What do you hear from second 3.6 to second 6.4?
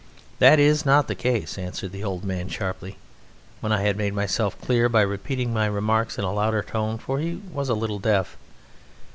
I had made myself clear by repeating my remarks in a